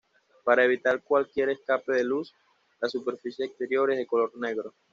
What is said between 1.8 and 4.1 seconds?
de luz, la superficie exterior es de